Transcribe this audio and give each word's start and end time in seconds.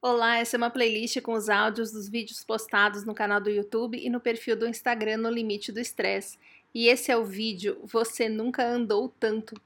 Olá, 0.00 0.36
essa 0.36 0.54
é 0.54 0.58
uma 0.58 0.70
playlist 0.70 1.20
com 1.22 1.32
os 1.32 1.48
áudios 1.48 1.90
dos 1.90 2.08
vídeos 2.08 2.44
postados 2.44 3.04
no 3.04 3.12
canal 3.12 3.40
do 3.40 3.50
YouTube 3.50 3.98
e 3.98 4.08
no 4.08 4.20
perfil 4.20 4.56
do 4.56 4.68
Instagram 4.68 5.16
No 5.16 5.28
Limite 5.28 5.72
do 5.72 5.80
Estresse. 5.80 6.38
E 6.72 6.86
esse 6.86 7.10
é 7.10 7.16
o 7.16 7.24
vídeo 7.24 7.80
Você 7.82 8.28
Nunca 8.28 8.64
Andou 8.64 9.08
Tanto. 9.08 9.60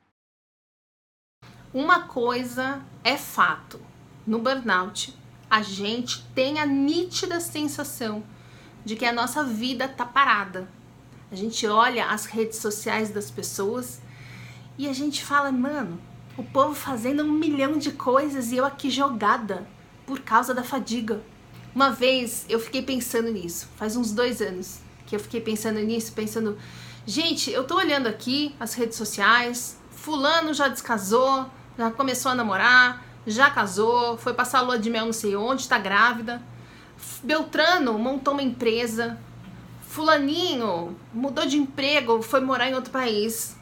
Uma 1.74 2.08
coisa 2.08 2.82
é 3.04 3.18
fato: 3.18 3.78
no 4.26 4.38
burnout, 4.38 5.14
a 5.50 5.60
gente 5.60 6.24
tem 6.34 6.58
a 6.58 6.64
nítida 6.64 7.38
sensação 7.38 8.24
de 8.86 8.96
que 8.96 9.04
a 9.04 9.12
nossa 9.12 9.44
vida 9.44 9.86
tá 9.86 10.06
parada. 10.06 10.66
A 11.30 11.34
gente 11.34 11.66
olha 11.66 12.06
as 12.06 12.24
redes 12.24 12.56
sociais 12.56 13.10
das 13.10 13.30
pessoas 13.30 14.00
e 14.78 14.88
a 14.88 14.94
gente 14.94 15.22
fala, 15.22 15.52
mano, 15.52 16.00
o 16.38 16.42
povo 16.42 16.74
fazendo 16.74 17.22
um 17.22 17.32
milhão 17.32 17.76
de 17.76 17.92
coisas 17.92 18.50
e 18.50 18.56
eu 18.56 18.64
aqui 18.64 18.88
jogada 18.88 19.68
por 20.12 20.20
causa 20.20 20.52
da 20.52 20.62
fadiga. 20.62 21.22
Uma 21.74 21.90
vez 21.90 22.44
eu 22.46 22.60
fiquei 22.60 22.82
pensando 22.82 23.32
nisso, 23.32 23.66
faz 23.76 23.96
uns 23.96 24.12
dois 24.12 24.42
anos 24.42 24.80
que 25.06 25.16
eu 25.16 25.20
fiquei 25.20 25.40
pensando 25.40 25.80
nisso, 25.80 26.12
pensando, 26.12 26.58
gente, 27.06 27.50
eu 27.50 27.64
tô 27.64 27.76
olhando 27.76 28.08
aqui 28.08 28.54
as 28.60 28.74
redes 28.74 28.98
sociais, 28.98 29.78
fulano 29.90 30.52
já 30.52 30.68
descasou, 30.68 31.46
já 31.78 31.90
começou 31.90 32.30
a 32.30 32.34
namorar, 32.34 33.02
já 33.26 33.50
casou, 33.50 34.18
foi 34.18 34.34
passar 34.34 34.58
a 34.58 34.62
lua 34.62 34.78
de 34.78 34.90
mel 34.90 35.06
não 35.06 35.14
sei 35.14 35.34
onde, 35.34 35.66
tá 35.66 35.78
grávida. 35.78 36.42
Beltrano 37.22 37.98
montou 37.98 38.34
uma 38.34 38.42
empresa. 38.42 39.18
Fulaninho 39.80 40.94
mudou 41.12 41.46
de 41.46 41.56
emprego, 41.56 42.20
foi 42.20 42.40
morar 42.40 42.68
em 42.68 42.74
outro 42.74 42.90
país. 42.90 43.56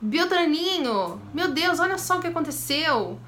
Beltraninho, 0.00 1.20
meu 1.34 1.50
Deus, 1.50 1.80
olha 1.80 1.98
só 1.98 2.18
o 2.18 2.20
que 2.20 2.28
aconteceu 2.28 3.18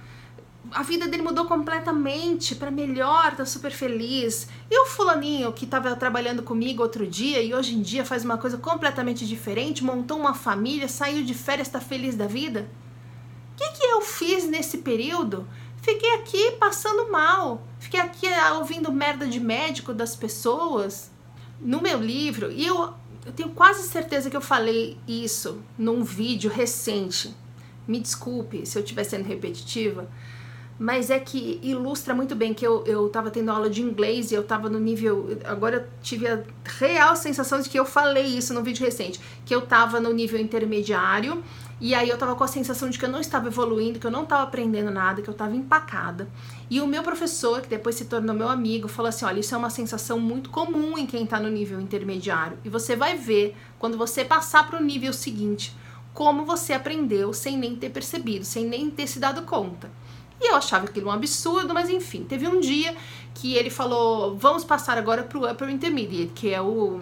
a 0.73 0.83
vida 0.83 1.09
dele 1.09 1.23
mudou 1.23 1.47
completamente 1.47 2.55
para 2.55 2.70
melhor, 2.70 3.34
tá 3.34 3.45
super 3.45 3.73
feliz. 3.73 4.48
E 4.70 4.78
o 4.80 4.87
fulaninho 4.87 5.52
que 5.52 5.65
estava 5.65 5.95
trabalhando 5.97 6.42
comigo 6.42 6.83
outro 6.83 7.06
dia 7.06 7.42
e 7.42 7.53
hoje 7.53 7.75
em 7.75 7.83
dia 7.83 8.05
faz 8.05 8.25
uma 8.25 8.39
coisa 8.39 8.56
completamente 8.56 9.27
diferente, 9.27 9.83
montou 9.83 10.19
uma 10.19 10.34
família, 10.34 10.89
saiu 10.89 11.25
de 11.25 11.34
férias, 11.34 11.67
está 11.67 11.80
feliz 11.80 12.17
da 12.17 12.27
vida? 12.27 12.69
O 13.53 13.56
que, 13.56 13.72
que 13.72 13.84
eu 13.84 14.00
fiz 14.00 14.48
nesse 14.48 14.78
período? 14.78 15.47
Fiquei 15.83 16.14
aqui 16.14 16.53
passando 16.53 17.11
mal, 17.11 17.67
fiquei 17.78 18.00
aqui 18.00 18.27
ah, 18.28 18.55
ouvindo 18.55 18.92
merda 18.92 19.27
de 19.27 19.41
médico 19.41 19.92
das 19.92 20.14
pessoas. 20.14 21.11
No 21.61 21.80
meu 21.80 22.00
livro, 22.00 22.50
e 22.50 22.67
eu, 22.67 22.95
eu 23.27 23.33
tenho 23.33 23.50
quase 23.50 23.89
certeza 23.89 24.30
que 24.30 24.36
eu 24.36 24.41
falei 24.41 24.98
isso 25.06 25.62
num 25.77 26.05
vídeo 26.05 26.50
recente. 26.50 27.34
Me 27.89 27.98
desculpe 27.98 28.64
se 28.64 28.78
eu 28.78 28.83
estiver 28.83 29.05
sendo 29.05 29.27
repetitiva 29.27 30.08
mas 30.81 31.11
é 31.11 31.19
que 31.19 31.61
ilustra 31.62 32.14
muito 32.14 32.34
bem 32.34 32.55
que 32.55 32.67
eu, 32.67 32.83
eu 32.86 33.06
tava 33.11 33.31
tendo 33.31 33.50
aula 33.50 33.69
de 33.69 33.83
inglês 33.83 34.33
e 34.33 34.34
eu 34.34 34.42
tava 34.42 34.70
no 34.70 34.81
nível. 34.81 35.39
Agora 35.45 35.77
eu 35.77 35.86
tive 36.03 36.27
a 36.27 36.42
real 36.64 37.14
sensação 37.14 37.61
de 37.61 37.69
que 37.69 37.78
eu 37.78 37.84
falei 37.84 38.25
isso 38.25 38.55
no 38.55 38.62
vídeo 38.62 38.83
recente, 38.83 39.20
que 39.45 39.55
eu 39.55 39.61
tava 39.61 40.01
no 40.01 40.11
nível 40.11 40.41
intermediário 40.41 41.45
e 41.78 41.95
aí 41.95 42.08
eu 42.08 42.17
tava 42.17 42.34
com 42.34 42.42
a 42.42 42.48
sensação 42.48 42.89
de 42.89 42.98
que 42.98 43.05
eu 43.05 43.11
não 43.11 43.20
estava 43.20 43.48
evoluindo, 43.48 43.98
que 43.98 44.06
eu 44.06 44.11
não 44.11 44.23
estava 44.23 44.42
aprendendo 44.42 44.91
nada, 44.91 45.20
que 45.20 45.28
eu 45.28 45.33
estava 45.33 45.55
empacada. 45.55 46.27
E 46.70 46.81
o 46.81 46.86
meu 46.86 47.03
professor, 47.03 47.61
que 47.61 47.69
depois 47.69 47.95
se 47.95 48.06
tornou 48.06 48.34
meu 48.34 48.48
amigo, 48.48 48.89
falou 48.89 49.11
assim: 49.11 49.27
olha, 49.27 49.41
isso 49.41 49.55
é 49.55 49.58
uma 49.58 49.69
sensação 49.69 50.19
muito 50.19 50.48
comum 50.48 50.97
em 50.97 51.05
quem 51.05 51.25
está 51.25 51.39
no 51.39 51.51
nível 51.51 51.78
intermediário. 51.78 52.56
E 52.64 52.70
você 52.70 52.97
vai 52.97 53.19
ver 53.19 53.55
quando 53.78 53.98
você 53.98 54.25
passar 54.25 54.67
para 54.67 54.81
o 54.81 54.83
nível 54.83 55.12
seguinte 55.12 55.77
como 56.14 56.45
você 56.45 56.73
aprendeu 56.73 57.33
sem 57.33 57.56
nem 57.56 57.77
ter 57.77 57.91
percebido, 57.91 58.45
sem 58.45 58.64
nem 58.64 58.91
ter 58.91 59.06
se 59.06 59.19
dado 59.19 59.42
conta. 59.42 59.91
E 60.41 60.50
eu 60.50 60.56
achava 60.56 60.86
aquilo 60.86 61.08
um 61.08 61.12
absurdo, 61.12 61.74
mas 61.74 61.91
enfim, 61.91 62.24
teve 62.24 62.48
um 62.48 62.60
dia 62.60 62.96
que 63.34 63.55
ele 63.55 63.70
falou: 63.70 64.36
vamos 64.36 64.64
passar 64.64 64.96
agora 64.96 65.22
para 65.22 65.38
o 65.38 65.50
Upper 65.50 65.69
Intermediate, 65.69 66.33
que 66.34 66.52
é 66.52 66.60
o, 66.60 67.00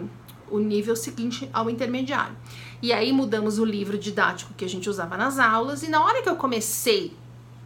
o 0.50 0.58
nível 0.58 0.96
seguinte 0.96 1.48
ao 1.52 1.70
intermediário. 1.70 2.36
E 2.82 2.92
aí 2.92 3.12
mudamos 3.12 3.58
o 3.58 3.64
livro 3.64 3.98
didático 3.98 4.52
que 4.54 4.64
a 4.64 4.68
gente 4.68 4.88
usava 4.88 5.16
nas 5.16 5.38
aulas, 5.38 5.82
e 5.82 5.88
na 5.88 6.02
hora 6.04 6.22
que 6.22 6.28
eu 6.28 6.36
comecei 6.36 7.16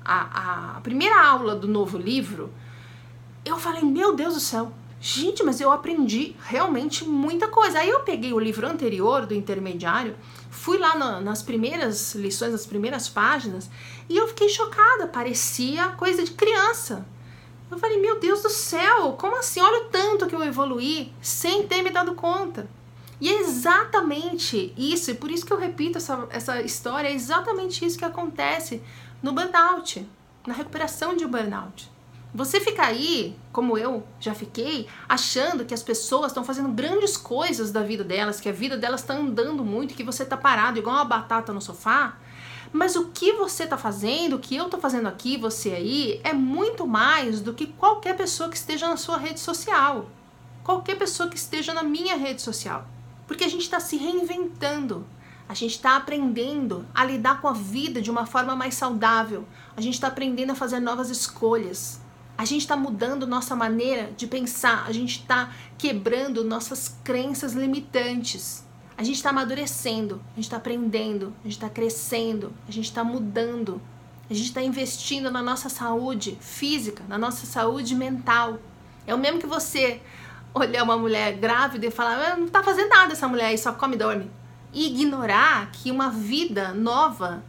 a, 0.05 0.77
a 0.77 0.81
primeira 0.81 1.25
aula 1.25 1.55
do 1.55 1.69
novo 1.69 1.97
livro, 1.97 2.51
eu 3.45 3.59
falei: 3.59 3.83
meu 3.83 4.15
Deus 4.15 4.35
do 4.35 4.41
céu, 4.41 4.73
gente, 5.03 5.43
mas 5.43 5.61
eu 5.61 5.71
aprendi 5.71 6.35
realmente 6.43 7.05
muita 7.05 7.49
coisa. 7.49 7.81
Aí 7.81 7.91
eu 7.91 8.01
peguei 8.01 8.33
o 8.33 8.39
livro 8.39 8.67
anterior 8.67 9.27
do 9.27 9.35
intermediário 9.35 10.17
Fui 10.53 10.79
lá 10.79 10.97
no, 10.97 11.21
nas 11.23 11.43
primeiras 11.43 12.15
lições, 12.15 12.53
nas 12.53 12.67
primeiras 12.67 13.09
páginas, 13.09 13.71
e 14.07 14.17
eu 14.17 14.29
fiquei 14.29 14.51
chocada, 14.51 15.07
parecia 15.07 15.89
coisa 15.89 16.23
de 16.23 16.31
criança. 16.33 17.07
Eu 17.71 17.79
falei, 17.79 17.99
meu 17.99 18.21
Deus 18.21 18.43
do 18.43 18.51
céu, 18.51 19.15
como 19.15 19.39
assim? 19.39 19.61
Olha 19.63 19.87
o 19.87 19.89
tanto 19.89 20.27
que 20.27 20.37
eu 20.37 20.45
evoluí 20.45 21.11
sem 21.23 21.67
ter 21.67 21.83
me 21.83 21.89
dado 21.89 22.15
conta. 22.15 22.69
E 23.19 23.31
é 23.31 23.41
exatamente 23.41 24.75
isso, 24.77 25.11
e 25.11 25.15
por 25.15 25.31
isso 25.31 25.47
que 25.47 25.53
eu 25.53 25.59
repito 25.59 25.97
essa, 25.97 26.29
essa 26.31 26.61
história, 26.61 27.09
é 27.09 27.15
exatamente 27.15 27.85
isso 27.85 27.99
que 27.99 28.05
acontece 28.05 28.83
no 29.23 29.33
burnout, 29.33 30.07
na 30.47 30.53
recuperação 30.53 31.17
de 31.17 31.27
burnout. 31.27 31.91
Você 32.35 32.61
fica 32.61 32.87
aí, 32.87 33.37
como 33.53 33.77
eu 33.77 34.03
já 34.19 34.35
fiquei, 34.35 34.89
achando 35.07 35.67
que 35.67 35.75
as 35.75 35.83
pessoas 35.83 36.29
estão 36.29 36.43
fazendo 36.43 36.71
grandes 36.71 37.15
coisas 37.15 37.71
da 37.71 37.83
vida 37.83 38.03
delas, 38.03 38.41
que 38.41 38.49
a 38.49 38.53
vida 38.53 38.75
delas 38.75 39.03
está 39.03 39.13
andando 39.13 39.63
muito, 39.63 39.95
que 39.95 40.03
você 40.03 40.23
está 40.23 40.35
parado 40.35 40.79
igual 40.79 40.97
uma 40.97 41.05
batata 41.05 41.53
no 41.53 41.61
sofá. 41.61 42.17
Mas 42.73 42.97
o 42.97 43.09
que 43.09 43.35
você 43.35 43.65
está 43.65 43.77
fazendo, 43.77 44.37
o 44.37 44.39
que 44.39 44.57
eu 44.57 44.65
estou 44.65 44.81
fazendo 44.81 45.09
aqui, 45.09 45.37
você 45.37 45.73
aí, 45.73 46.23
é 46.25 46.33
muito 46.33 46.87
mais 46.87 47.43
do 47.43 47.53
que 47.53 47.67
qualquer 47.67 48.17
pessoa 48.17 48.49
que 48.49 48.57
esteja 48.57 48.89
na 48.89 48.97
sua 48.97 49.19
rede 49.19 49.39
social. 49.39 50.09
Qualquer 50.65 50.97
pessoa 50.97 51.29
que 51.29 51.37
esteja 51.37 51.75
na 51.75 51.83
minha 51.83 52.17
rede 52.17 52.41
social. 52.41 52.87
Porque 53.27 53.45
a 53.45 53.49
gente 53.49 53.63
está 53.63 53.79
se 53.79 53.99
reinventando. 53.99 55.05
A 55.47 55.53
gente 55.53 55.73
está 55.73 55.97
aprendendo 55.97 56.87
a 56.95 57.05
lidar 57.05 57.43
com 57.43 57.49
a 57.49 57.53
vida 57.53 58.01
de 58.01 58.11
uma 58.11 58.25
forma 58.25 58.57
mais 58.57 58.75
saudável. 58.75 59.47
A 59.77 59.83
gente 59.83 59.95
está 59.95 60.07
aprendendo 60.09 60.53
a 60.53 60.55
fazer 60.55 60.81
novas 60.81 61.11
escolhas. 61.11 62.02
A 62.37 62.45
gente 62.45 62.63
está 62.63 62.77
mudando 62.77 63.27
nossa 63.27 63.55
maneira 63.55 64.11
de 64.17 64.27
pensar, 64.27 64.85
a 64.87 64.93
gente 64.93 65.21
está 65.21 65.53
quebrando 65.79 66.43
nossas 66.43 66.97
crenças 67.05 67.53
limitantes. 67.53 68.67
A 68.97 69.03
gente 69.03 69.17
está 69.17 69.31
amadurecendo, 69.31 70.23
a 70.33 70.37
gente 70.37 70.45
está 70.45 70.57
aprendendo, 70.57 71.35
a 71.41 71.45
gente 71.45 71.53
está 71.53 71.69
crescendo, 71.69 72.53
a 72.69 72.71
gente 72.71 72.87
está 72.87 73.03
mudando. 73.05 73.81
A 74.31 74.35
gente 74.35 74.47
está 74.47 74.63
investindo 74.63 75.31
na 75.31 75.43
nossa 75.43 75.69
saúde 75.69 76.39
física, 76.41 77.05
na 77.09 77.19
nossa 77.19 77.45
saúde 77.45 77.95
mental. 77.95 78.59
É 79.07 79.15
o 79.15 79.19
mesmo 79.19 79.39
que 79.39 79.47
você 79.47 80.01
olhar 80.55 80.83
uma 80.83 80.97
mulher 80.97 81.37
grávida 81.37 81.87
e 81.87 81.91
falar, 81.91 82.33
ah, 82.33 82.37
não 82.37 82.47
está 82.47 82.63
fazendo 82.63 82.89
nada 82.89 83.13
essa 83.13 83.29
mulher 83.29 83.47
aí, 83.47 83.59
só 83.59 83.73
come 83.73 83.95
e 83.95 83.99
dorme. 83.99 84.31
E 84.73 84.87
ignorar 84.87 85.71
que 85.73 85.91
uma 85.91 86.11
vida 86.11 86.73
nova, 86.73 87.43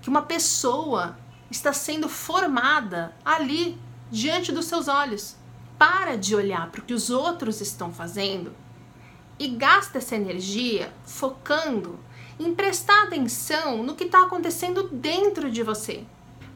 que 0.00 0.08
uma 0.08 0.22
pessoa 0.22 1.16
está 1.50 1.72
sendo 1.72 2.08
formada 2.08 3.14
ali 3.24 3.78
diante 4.12 4.52
dos 4.52 4.66
seus 4.66 4.88
olhos. 4.88 5.36
Para 5.78 6.16
de 6.16 6.36
olhar 6.36 6.70
para 6.70 6.82
o 6.82 6.84
que 6.84 6.92
os 6.92 7.08
outros 7.08 7.62
estão 7.62 7.92
fazendo 7.92 8.54
e 9.38 9.48
gasta 9.48 9.98
essa 9.98 10.14
energia 10.14 10.92
focando 11.04 11.98
em 12.38 12.54
prestar 12.54 13.04
atenção 13.04 13.82
no 13.82 13.94
que 13.94 14.04
está 14.04 14.22
acontecendo 14.22 14.88
dentro 14.92 15.50
de 15.50 15.62
você. 15.62 16.04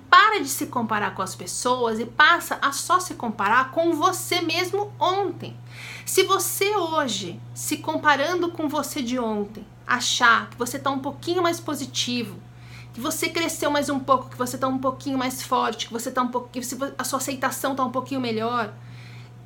Para 0.08 0.38
de 0.38 0.48
se 0.48 0.66
comparar 0.66 1.14
com 1.14 1.22
as 1.22 1.34
pessoas 1.34 1.98
e 1.98 2.04
passa 2.04 2.58
a 2.62 2.70
só 2.70 3.00
se 3.00 3.14
comparar 3.14 3.72
com 3.72 3.94
você 3.94 4.40
mesmo 4.40 4.92
ontem. 5.00 5.56
Se 6.04 6.22
você 6.22 6.76
hoje, 6.76 7.40
se 7.54 7.78
comparando 7.78 8.50
com 8.50 8.68
você 8.68 9.02
de 9.02 9.18
ontem, 9.18 9.66
achar 9.86 10.50
que 10.50 10.56
você 10.56 10.76
está 10.76 10.90
um 10.90 11.00
pouquinho 11.00 11.42
mais 11.42 11.58
positivo, 11.58 12.40
que 12.96 13.00
você 13.02 13.28
cresceu 13.28 13.70
mais 13.70 13.90
um 13.90 14.00
pouco, 14.00 14.30
que 14.30 14.38
você 14.38 14.56
tá 14.56 14.66
um 14.66 14.78
pouquinho 14.78 15.18
mais 15.18 15.42
forte, 15.42 15.86
que 15.86 15.92
você 15.92 16.10
tá 16.10 16.22
um 16.22 16.28
pouquinho, 16.28 16.64
a 16.96 17.04
sua 17.04 17.18
aceitação 17.18 17.76
tá 17.76 17.84
um 17.84 17.90
pouquinho 17.90 18.22
melhor. 18.22 18.72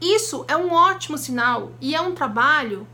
Isso 0.01 0.45
é 0.47 0.57
um 0.57 0.73
ótimo 0.73 1.19
sinal 1.19 1.73
e 1.81 1.93
é 1.93 2.01
um 2.01 2.15
trabalho 2.15 2.87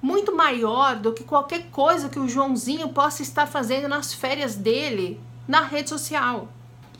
muito 0.00 0.32
maior 0.32 0.94
do 0.94 1.12
que 1.12 1.24
qualquer 1.24 1.68
coisa 1.68 2.08
que 2.08 2.20
o 2.20 2.28
Joãozinho 2.28 2.90
possa 2.90 3.22
estar 3.22 3.48
fazendo 3.48 3.88
nas 3.88 4.14
férias 4.14 4.54
dele 4.54 5.20
na 5.48 5.62
rede 5.62 5.90
social. 5.90 6.48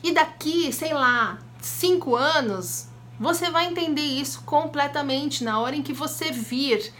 E 0.03 0.11
daqui, 0.11 0.73
sei 0.73 0.93
lá, 0.93 1.37
cinco 1.61 2.17
anos, 2.17 2.89
você 3.17 3.49
vai 3.49 3.67
entender 3.67 4.01
isso 4.01 4.41
completamente 4.41 5.41
na 5.41 5.57
hora 5.57 5.77
em 5.77 5.81
que 5.81 5.93
você 5.93 6.33
vir 6.33 6.91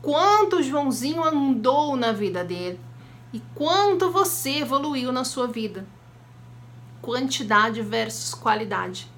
quanto 0.00 0.56
o 0.56 0.62
Joãozinho 0.62 1.22
andou 1.22 1.94
na 1.94 2.10
vida 2.10 2.42
dele 2.42 2.87
e 3.32 3.40
quanto 3.54 4.10
você 4.10 4.58
evoluiu 4.58 5.12
na 5.12 5.24
sua 5.24 5.46
vida. 5.46 5.86
Quantidade 7.02 7.82
versus 7.82 8.34
qualidade. 8.34 9.10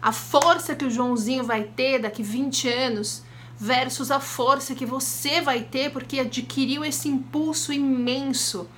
A 0.00 0.12
força 0.12 0.74
que 0.74 0.84
o 0.84 0.90
Joãozinho 0.90 1.44
vai 1.44 1.64
ter 1.64 2.00
daqui 2.00 2.22
20 2.22 2.68
anos 2.68 3.22
versus 3.56 4.10
a 4.10 4.18
força 4.18 4.74
que 4.74 4.84
você 4.84 5.40
vai 5.40 5.62
ter 5.62 5.90
porque 5.92 6.18
adquiriu 6.18 6.84
esse 6.84 7.08
impulso 7.08 7.72
imenso 7.72 8.68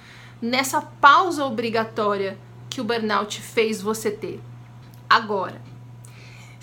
nessa 0.41 0.81
pausa 0.81 1.45
obrigatória 1.45 2.39
que 2.69 2.81
o 2.81 2.85
burnout 2.85 3.41
fez 3.41 3.81
você 3.81 4.11
ter. 4.11 4.43
Agora, 5.09 5.61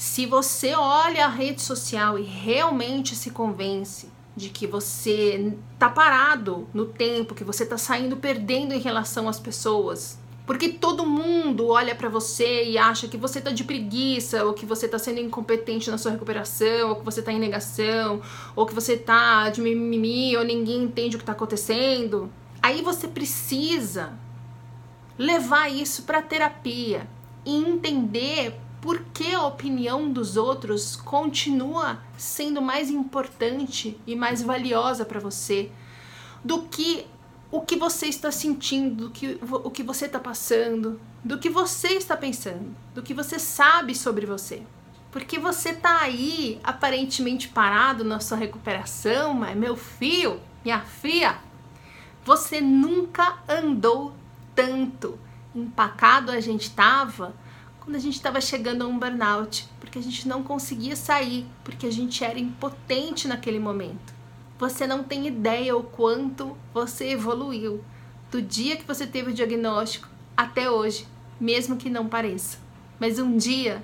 Se 0.02 0.26
você 0.26 0.74
olha 0.74 1.26
a 1.26 1.30
rede 1.30 1.62
social 1.62 2.18
e 2.18 2.24
realmente 2.24 3.16
se 3.16 3.30
convence 3.30 4.10
de 4.36 4.50
que 4.50 4.66
você 4.66 5.54
tá 5.78 5.90
parado 5.90 6.68
no 6.74 6.86
tempo, 6.86 7.36
que 7.36 7.44
você 7.44 7.66
tá 7.66 7.78
saindo 7.78 8.18
perdendo 8.18 8.74
em 8.74 8.80
relação 8.80 9.28
às 9.28 9.40
pessoas, 9.40 10.18
porque 10.46 10.70
todo 10.70 11.06
mundo 11.06 11.68
olha 11.68 11.96
para 11.96 12.10
você 12.10 12.66
e 12.66 12.78
acha 12.78 13.08
que 13.08 13.18
você 13.18 13.40
tá 13.40 13.52
de 13.52 13.64
preguiça, 13.64 14.44
ou 14.44 14.54
que 14.54 14.66
você 14.66 14.88
tá 14.88 14.98
sendo 14.98 15.20
incompetente 15.20 15.90
na 15.92 15.98
sua 15.98 16.12
recuperação, 16.12 16.90
ou 16.90 16.96
que 16.96 17.06
você 17.06 17.22
tá 17.22 17.32
em 17.32 17.40
negação, 17.40 18.22
ou 18.56 18.66
que 18.66 18.74
você 18.74 18.98
tá 18.98 19.50
de 19.50 19.62
mimimi, 19.62 20.36
ou 20.36 20.44
ninguém 20.44 20.84
entende 20.84 21.16
o 21.16 21.20
que 21.20 21.26
tá 21.26 21.32
acontecendo. 21.32 22.30
Aí 22.62 22.82
você 22.82 23.08
precisa 23.08 24.14
levar 25.18 25.70
isso 25.70 26.04
para 26.04 26.22
terapia 26.22 27.08
e 27.46 27.56
entender 27.56 28.60
por 28.82 29.00
que 29.14 29.34
a 29.34 29.46
opinião 29.46 30.12
dos 30.12 30.36
outros 30.36 30.96
continua 30.96 32.00
sendo 32.18 32.62
mais 32.62 32.90
importante 32.90 33.98
e 34.08 34.16
mais 34.16 34.42
valiosa 34.42 35.06
para 35.06 35.20
você 35.20 35.72
do 36.44 36.64
que 36.64 37.06
o 37.52 37.62
que 37.62 37.76
você 37.76 38.08
está 38.08 38.32
sentindo, 38.32 39.06
do 39.06 39.10
que, 39.12 39.38
o 39.42 39.70
que 39.70 39.84
você 39.84 40.06
está 40.06 40.20
passando, 40.20 41.00
do 41.24 41.38
que 41.38 41.50
você 41.50 41.90
está 41.90 42.18
pensando, 42.18 42.76
do 42.96 43.04
que 43.04 43.14
você 43.14 43.38
sabe 43.38 43.94
sobre 43.94 44.26
você. 44.26 44.64
Porque 45.12 45.38
você 45.38 45.74
tá 45.74 46.00
aí 46.00 46.60
aparentemente 46.64 47.50
parado 47.50 48.04
na 48.04 48.20
sua 48.20 48.38
recuperação, 48.38 49.34
mas 49.34 49.56
meu 49.56 49.76
filho, 49.76 50.40
minha 50.64 50.80
filha, 50.80 51.38
você 52.24 52.62
nunca 52.62 53.40
andou 53.48 54.14
tanto. 54.56 55.20
Empacado 55.54 56.32
a 56.32 56.40
gente 56.40 56.72
tava 56.72 57.36
quando 57.82 57.96
a 57.96 58.00
gente 58.00 58.16
estava 58.16 58.40
chegando 58.40 58.84
a 58.84 58.88
um 58.88 58.98
burnout, 58.98 59.68
porque 59.80 59.98
a 59.98 60.02
gente 60.02 60.28
não 60.28 60.44
conseguia 60.44 60.96
sair, 60.96 61.48
porque 61.64 61.88
a 61.88 61.92
gente 61.92 62.24
era 62.24 62.40
impotente 62.40 63.28
naquele 63.28 63.60
momento. 63.60 64.14
Você 64.60 64.86
não 64.86 65.04
tem 65.04 65.26
ideia 65.26 65.76
o 65.76 65.84
quanto 65.84 66.56
você 66.72 67.10
evoluiu 67.10 67.84
do 68.30 68.40
dia 68.40 68.78
que 68.78 68.86
você 68.86 69.08
teve 69.08 69.32
o 69.32 69.34
diagnóstico 69.34 70.08
até 70.38 70.70
hoje, 70.70 71.08
mesmo 71.40 71.76
que 71.76 71.90
não 71.90 72.08
pareça. 72.08 72.60
Mas 73.00 73.18
um 73.18 73.36
dia 73.36 73.84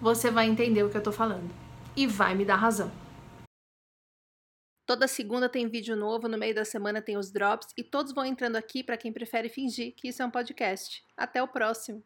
você 0.00 0.30
vai 0.30 0.48
entender 0.48 0.82
o 0.82 0.88
que 0.88 0.96
eu 0.96 1.02
tô 1.02 1.12
falando 1.12 1.50
e 1.94 2.06
vai 2.06 2.34
me 2.34 2.44
dar 2.44 2.56
razão. 2.56 2.90
Toda 4.86 5.06
segunda 5.06 5.46
tem 5.46 5.68
vídeo 5.68 5.94
novo, 5.94 6.26
no 6.26 6.38
meio 6.38 6.54
da 6.54 6.64
semana 6.64 7.02
tem 7.02 7.18
os 7.18 7.30
drops 7.30 7.68
e 7.76 7.84
todos 7.84 8.14
vão 8.14 8.24
entrando 8.24 8.56
aqui 8.56 8.82
para 8.82 8.96
quem 8.96 9.12
prefere 9.12 9.50
fingir 9.50 9.92
que 9.94 10.08
isso 10.08 10.22
é 10.22 10.26
um 10.26 10.30
podcast. 10.30 11.04
Até 11.14 11.42
o 11.42 11.48
próximo. 11.48 12.02